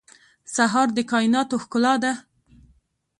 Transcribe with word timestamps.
سهار 0.55 0.87
د 0.97 0.99
کایناتو 1.11 1.55
ښکلا 1.63 1.93
ده. 2.03 2.13